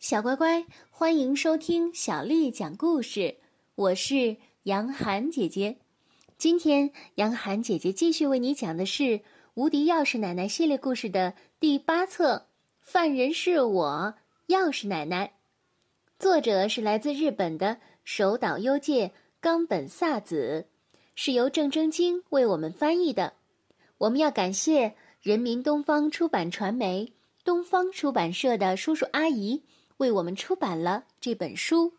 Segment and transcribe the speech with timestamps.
[0.00, 3.34] 小乖乖，欢迎收听小丽讲故事。
[3.74, 5.76] 我是杨涵姐姐。
[6.36, 9.02] 今天，杨涵姐姐继续为你讲的是
[9.54, 12.36] 《无敌钥匙奶奶》系列故事的第八册
[12.80, 14.14] 《犯人是我，
[14.46, 15.26] 钥匙奶奶》。
[16.16, 19.10] 作者是来自日本的手岛优介、
[19.40, 20.68] 冈本萨子，
[21.16, 23.32] 是由郑征京为我们翻译的。
[23.98, 27.12] 我们要感谢人民东方出版传媒。
[27.44, 29.62] 东方出版社的叔叔阿姨
[29.98, 31.94] 为我们出版了这本书。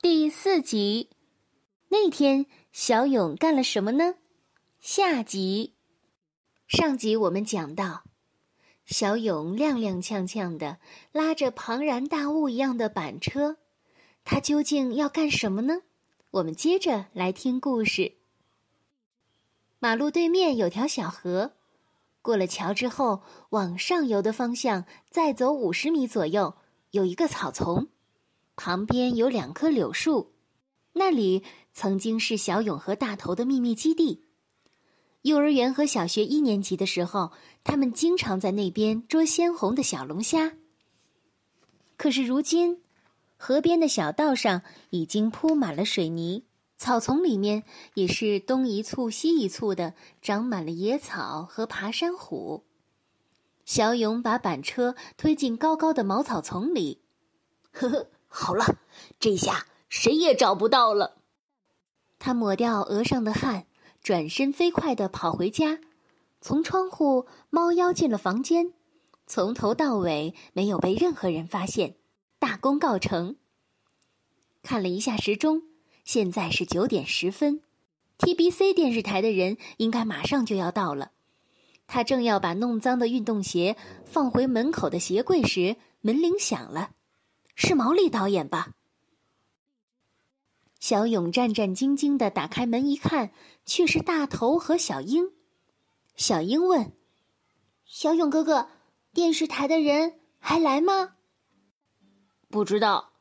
[0.00, 1.10] 第四集，
[1.88, 4.14] 那天小勇干了什么呢？
[4.80, 5.74] 下集。
[6.68, 8.04] 上集我们讲到，
[8.86, 10.78] 小勇踉踉跄跄的
[11.10, 13.56] 拉着庞然大物一样的板车，
[14.22, 15.82] 他究竟要干什么呢？
[16.30, 18.14] 我们接着来听故事。
[19.80, 21.54] 马路对面有条小河。
[22.22, 26.54] 过了桥之后，往上游的方向再走五十米左右，
[26.94, 27.88] 有一个草丛，
[28.54, 30.30] 旁边有两棵柳树，
[30.92, 34.22] 那里曾经是小勇和大头的秘密基地。
[35.22, 37.32] 幼儿园和小学一年级的时候，
[37.64, 40.52] 他们经常在那边捉鲜红的小龙虾。
[41.96, 42.80] 可是如今，
[43.36, 46.44] 河边的小道上已经铺满了水泥。
[46.76, 52.62] 草丛里面也是东一簇西一簇的，长满了野草和爬山虎。
[53.64, 57.02] 小勇把板车推进高高的茅草丛里，
[57.72, 58.78] 呵呵，好了，
[59.18, 61.18] 这下谁也找不到了。
[62.18, 63.66] 他抹掉额上的汗，
[64.02, 65.78] 转身飞快地跑回家，
[66.40, 68.72] 从窗户猫腰进了房间，
[69.26, 71.96] 从头到尾没有被任何人发现，
[72.38, 73.36] 大功告成。
[74.62, 75.62] 看了一下时钟。
[76.04, 77.62] 现在是九点十分
[78.18, 81.12] ，TBC 电视台的人应该马上就要到了。
[81.86, 86.90] 他正要把弄脏的运动鞋放回门口的鞋柜时，门铃响了，
[87.54, 88.72] 是毛利导演吧？
[90.80, 93.32] 小勇战战兢兢的打开门一看，
[93.64, 95.32] 却是大头和小英。
[96.16, 96.92] 小英问
[97.86, 98.68] ：“小勇哥哥，
[99.12, 101.16] 电视台的人还来吗？”
[102.50, 103.12] 不知道。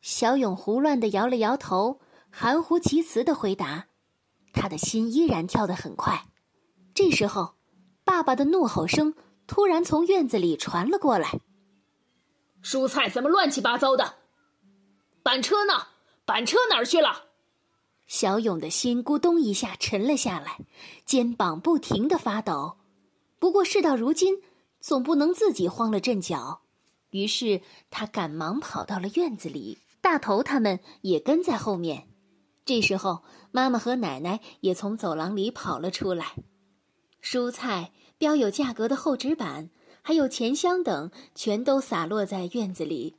[0.00, 2.00] 小勇胡乱的摇了摇头。
[2.36, 3.86] 含糊其辞的回答，
[4.52, 6.26] 他的心依然跳得很快。
[6.92, 7.54] 这时候，
[8.04, 9.14] 爸爸的怒吼声
[9.46, 11.40] 突然从院子里传了过来
[12.62, 14.16] ：“蔬菜怎么乱七八糟的？
[15.22, 15.88] 板车呢？
[16.24, 17.24] 板车哪儿去了？”
[18.06, 20.58] 小勇的心咕咚一下沉了下来，
[21.06, 22.76] 肩膀不停的发抖。
[23.38, 24.42] 不过事到如今，
[24.80, 26.60] 总不能自己慌了阵脚，
[27.10, 32.08] 于是他赶忙跑到了院子里，大头他们也跟在后面。
[32.66, 36.34] 这时候，妈妈和奶奶也从走廊里跑了出来。
[37.24, 39.70] 蔬菜、标有价格的厚纸板，
[40.02, 43.16] 还有钱箱等，全都洒落在院子里。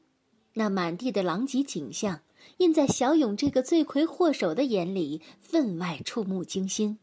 [0.53, 2.21] 那满地的狼藉景象，
[2.57, 6.99] 印在小勇这个罪魁祸首的眼里，分外触目惊心。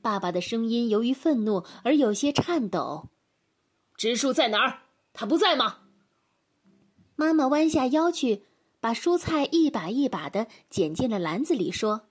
[0.00, 3.08] 爸爸的声音由于愤怒而有些颤抖
[3.98, 4.82] ：“植树在哪儿？
[5.12, 5.78] 他不在吗？”
[7.16, 8.44] 妈妈弯下腰去。
[8.80, 12.08] 把蔬菜一把一把的捡进了篮子里，说：“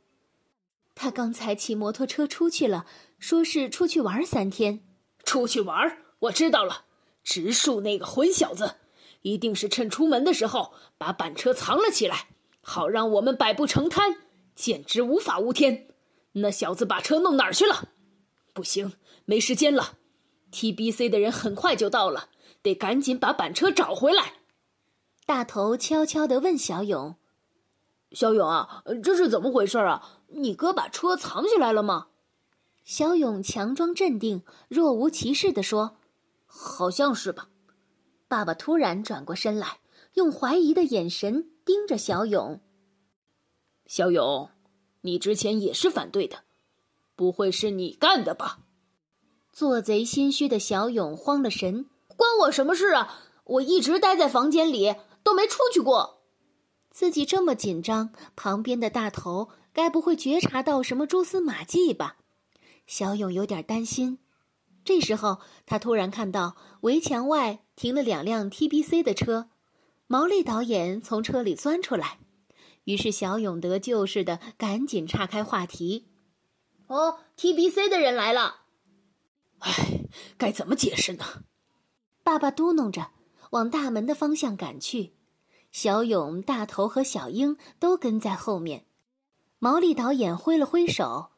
[0.93, 2.85] 他刚才骑摩托车出去了，
[3.17, 4.83] 说是出去玩三天。
[5.23, 6.85] 出去玩，我知道了。
[7.23, 8.75] 植树那个混小子，
[9.21, 12.27] 一定是趁出门的时候把板车藏了起来，
[12.61, 14.17] 好让我们百步成滩，
[14.55, 15.87] 简直无法无天。
[16.33, 17.89] 那小子把车弄哪儿去了？
[18.53, 18.93] 不行，
[19.25, 19.97] 没时间了。
[20.51, 22.29] TBC 的人很快就到了，
[22.61, 24.33] 得赶紧把板车找回来。”
[25.25, 27.15] 大头悄悄地问小勇
[28.11, 30.20] ：“小勇啊，这是怎么回事啊？
[30.33, 32.07] 你哥把车藏起来了吗？”
[32.83, 35.97] 小勇强装镇定，若无其事地说
[36.45, 37.49] ：“好像是吧。”
[38.27, 39.79] 爸爸突然转过身来，
[40.15, 42.59] 用怀疑的眼神盯着小勇。
[43.85, 44.49] “小勇，
[45.01, 46.43] 你之前也是反对的，
[47.15, 48.59] 不会是你干的吧？”
[49.53, 53.19] 做贼心虚的小勇慌了神：“关我什么事啊？
[53.43, 56.23] 我一直待在房间里。”都没出去过，
[56.89, 62.17] 自己这么紧张，旁边的大头该不会觉察到什么蛛丝马迹吧？
[62.87, 64.19] 小勇有点担心。
[64.83, 69.49] 这时候，他突然看到围墙外停了两辆 TBC 的车，
[70.07, 72.19] 毛利导演从车里钻出来，
[72.85, 76.07] 于是小勇得救似的赶紧岔开话题
[76.87, 78.61] ：“哦，TBC 的人来了。”
[79.59, 80.05] 哎，
[80.37, 81.43] 该怎么解释呢？
[82.23, 83.11] 爸爸嘟哝着。
[83.51, 85.13] 往大门的方向赶去，
[85.73, 88.85] 小勇、大头和小英都跟在后面。
[89.63, 91.29] 毛利导演挥了挥手，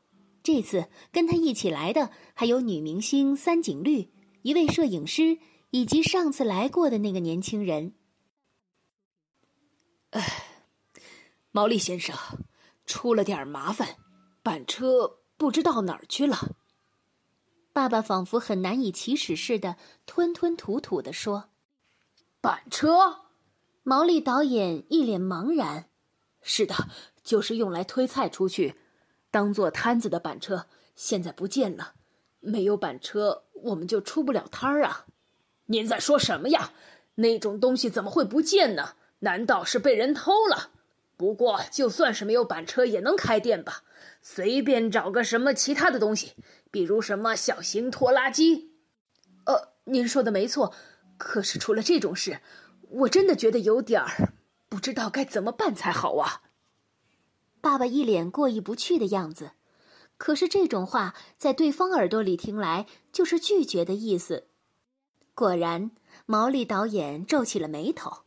[0.43, 5.39] 这次跟他一起来的还有女明星三井绿、一位摄影师
[5.71, 7.95] 以及上次来过的那个年轻人。
[10.11, 10.45] 唉，
[11.51, 12.15] 毛利先生，
[12.85, 13.97] 出了点麻烦，
[14.41, 16.55] 板车不知道哪儿去了。
[17.73, 19.75] 爸爸仿佛很难以启齿似的，
[20.05, 21.49] 吞吞吐吐地说
[22.39, 23.25] ：“板车。”
[23.83, 25.89] 毛利导演一脸茫然
[26.43, 26.75] ：“是的，
[27.23, 28.75] 就是用来推菜出去，
[29.31, 31.93] 当做摊子的板车，现在不见了。
[32.41, 35.05] 没有板车，我们就出不了摊儿啊！
[35.67, 36.73] 您在说什么呀？
[37.15, 38.95] 那种东西怎么会不见呢？
[39.19, 40.71] 难道是被人偷了？
[41.15, 43.83] 不过就算是没有板车，也能开店吧？
[44.21, 46.33] 随便找个什么其他的东西，
[46.69, 48.73] 比如什么小型拖拉机。
[49.45, 50.73] 呃，您说的没错，
[51.17, 52.41] 可是出了这种事。”
[52.93, 54.32] 我真的觉得有点儿
[54.73, 56.41] 不知道该怎么办才好啊！
[57.61, 59.51] 爸爸一脸过意不去的样子，
[60.17, 64.47] 可是这种话在对方耳朵里听来就是拒绝的意思。
[65.35, 65.91] 果然，
[66.25, 68.23] 毛利导演皱起了眉头。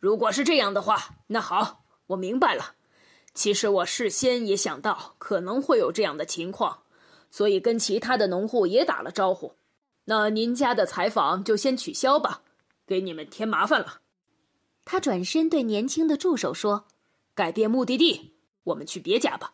[0.00, 2.74] 如果是这样的话，那好，我明白了。
[3.32, 6.82] 其实我事先也想到可能会有这样的情况，
[7.30, 9.54] 所以跟其他的农户也打了招呼。
[10.06, 12.42] 那您家的采访就先取消吧。
[12.88, 14.00] 给你们添麻烦了，
[14.86, 16.86] 他转身对年轻的助手说
[17.34, 19.52] ：“改变目的地，我们去别家吧。”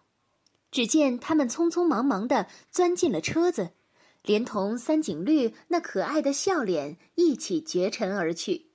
[0.70, 3.70] 只见他们匆匆忙忙的钻进了车子，
[4.23, 8.70] 连同三井绿那可爱的笑脸一起绝尘而去。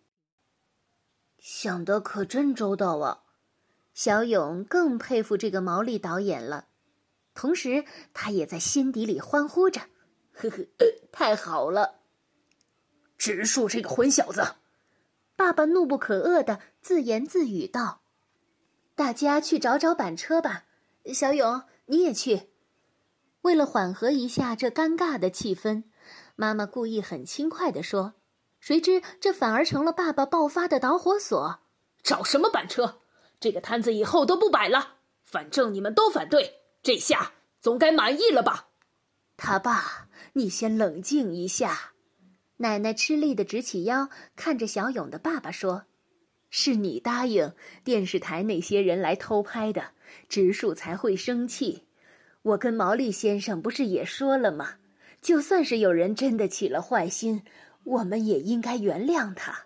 [1.40, 3.24] 想的可真周到啊！
[3.94, 6.68] 小勇更佩服这个毛利导演了，
[7.34, 9.82] 同时他也在心底里欢呼着
[10.34, 10.58] ：“呵呵，
[11.12, 12.02] 太好了！”
[13.18, 14.44] 植树这个混小子，
[15.38, 18.02] 爸爸怒不可遏的自言自语道
[18.96, 20.66] ：“大家去找找板车吧，
[21.14, 22.50] 小勇你也去。”
[23.44, 25.84] 为了缓和一下这尴尬的气氛，
[26.36, 28.16] 妈妈故意很轻快的说
[28.60, 31.60] ：“谁知这反而成了爸爸爆发的导火索。
[32.02, 32.98] 找什么板车？
[33.40, 34.96] 这个摊子以后都不摆了。
[35.24, 38.70] 反正你们都反对，这下总该满意了吧？”
[39.38, 41.92] 他爸，你先冷静一下。
[42.58, 45.86] 奶奶吃力的直起腰，看着小勇的爸爸说
[46.50, 49.92] ：“是你答应电视台那些人来偷拍的，
[50.28, 51.84] 植树才会生气。
[52.42, 54.76] 我跟毛利先生不是也说了吗？
[55.22, 57.44] 就算是有人真的起了坏心，
[57.84, 59.66] 我们也应该原谅他。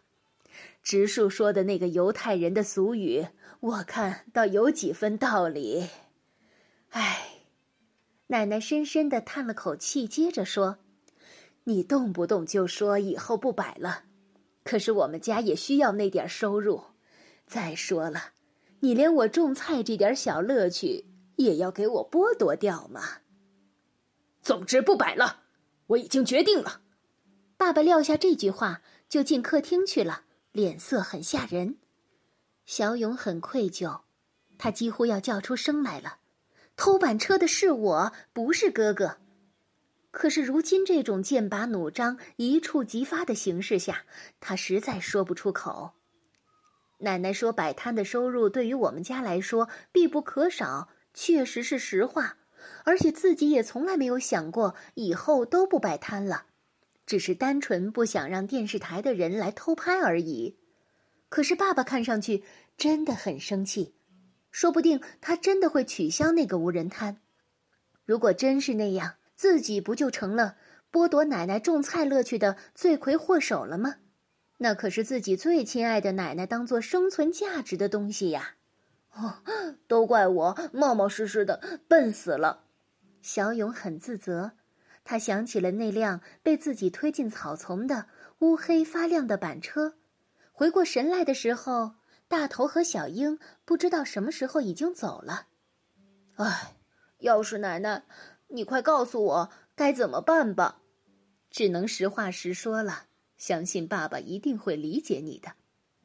[0.83, 3.27] 植树说的那个犹太人的俗语，
[3.59, 5.87] 我看倒有几分道理。”
[6.89, 7.27] 唉，
[8.27, 10.79] 奶奶深深的叹了口气，接着说。
[11.65, 14.03] 你动不动就说以后不摆了，
[14.63, 16.81] 可是我们家也需要那点收入。
[17.45, 18.31] 再说了，
[18.79, 21.05] 你连我种菜这点小乐趣
[21.35, 23.19] 也要给我剥夺掉吗？
[24.41, 25.43] 总之不摆了，
[25.87, 26.81] 我已经决定了。
[27.57, 31.77] 爸爸撂下这句话，就进客厅去了，脸色很吓人。
[32.65, 34.01] 小勇很愧疚，
[34.57, 36.17] 他几乎要叫出声来了。
[36.75, 39.17] 偷板车的是我，不是哥哥。
[40.11, 44.03] 可是如今这种剑拔弩张、一触即发的形势下，
[44.39, 45.93] 他实在说不出口。
[46.99, 52.37] 奶奶说摆摊的收入对于我们家来说必不可少，确实是实话。
[52.83, 56.45] 而且自己也从来没有想过以后都不摆摊了，
[57.07, 60.59] 只是单纯不想让电视台的人来偷拍而已。
[61.27, 62.43] 可是爸爸看上去
[62.77, 63.95] 真的很生气，
[64.51, 67.21] 说不定他真的会取消那个无人摊。
[68.05, 70.55] 如果真是那样，自己不就成了
[70.91, 73.95] 剥夺奶奶种菜乐趣的罪魁祸首了吗？
[74.59, 78.57] 那可是自己最亲爱的奶奶当做生存价值的东西呀！
[79.13, 79.41] 哦，
[79.87, 82.65] 都怪我冒冒失失的笨死了。
[83.23, 84.51] 小勇很自责，
[85.03, 88.05] 他想起了那辆被自己推进草丛的
[88.41, 89.95] 乌黑发亮的板车，
[90.51, 91.95] 回过神来的时候，
[92.27, 95.47] 大头和小英不知道什么时候已经走了。
[96.35, 96.75] 唉，
[97.17, 98.03] 要是奶奶……
[98.53, 100.81] 你快告诉我该怎么办吧，
[101.49, 103.07] 只能实话实说了。
[103.37, 105.53] 相信爸爸一定会理解你的。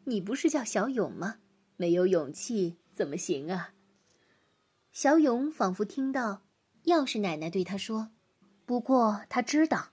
[0.04, 1.36] 你不是叫小勇吗？
[1.76, 3.74] 没有勇气怎么行啊？
[4.92, 6.42] 小勇仿佛听到
[6.84, 8.10] 钥匙奶奶对他说，
[8.64, 9.88] 不过他知道，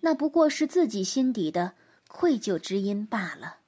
[0.00, 1.74] 那不过是自己心底的
[2.08, 3.60] 愧疚之音罢了。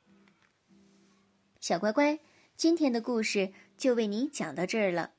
[1.60, 2.18] 小乖乖，
[2.56, 5.12] 今天的故事就为你讲到这儿了。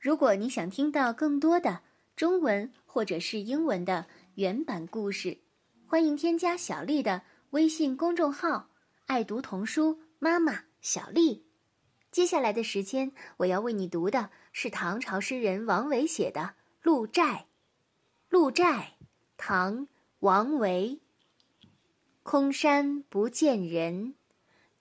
[0.00, 1.82] 如果你想听到更多的，
[2.20, 5.38] 中文或者是英文的原版故事，
[5.86, 7.22] 欢迎添加小丽的
[7.52, 8.68] 微信公众号
[9.08, 11.46] “爱读童书妈妈小丽”。
[12.12, 16.40] 接下来的时间，我要为你读的是唐朝诗人王维写的
[16.82, 17.22] 《鹿柴》。
[18.28, 18.98] 《鹿柴》，
[19.38, 19.86] 唐·
[20.18, 21.00] 王维。
[22.22, 24.14] 空山不见人，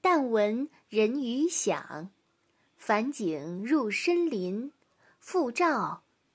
[0.02, 2.12] 但闻人语响。
[2.76, 4.74] 返景入深林，
[5.20, 6.04] 复照